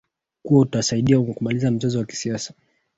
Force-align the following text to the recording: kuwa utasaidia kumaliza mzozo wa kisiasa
kuwa 0.43 0.61
utasaidia 0.61 1.19
kumaliza 1.21 1.71
mzozo 1.71 1.99
wa 1.99 2.05
kisiasa 2.05 2.53